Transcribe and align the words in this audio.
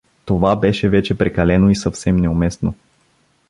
Това 0.25 0.55
беше 0.55 0.89
вече 0.89 1.17
прекалено, 1.17 1.69
и 1.69 1.75
съвсем 1.75 2.15
неуместно. 2.15 2.73